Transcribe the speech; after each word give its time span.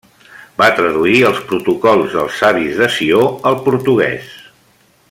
Va 0.61 0.69
traduir 0.79 1.19
els 1.31 1.41
Protocols 1.51 2.15
dels 2.17 2.41
Savis 2.45 2.81
de 2.81 2.89
Sió 2.97 3.21
al 3.53 3.61
portuguès. 3.69 4.35